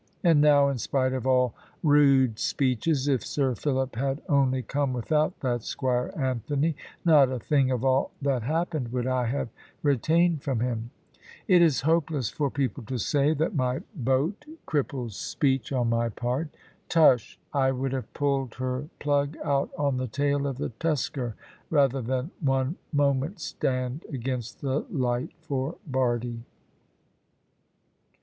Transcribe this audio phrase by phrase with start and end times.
[0.23, 1.53] And now, in spite of all
[1.83, 7.69] rude speeches, if Sir Philip had only come without that Squire Anthony, not a thing
[7.69, 9.49] of all that happened would I have
[9.83, 10.89] retained from him.
[11.47, 16.47] It is hopeless for people to say that my boat crippled speech on my part.
[16.89, 17.37] Tush!
[17.53, 21.35] I would have pulled her plug out on the tail of the Tuskar
[21.69, 26.41] rather than one moment stand against the light for Bardie.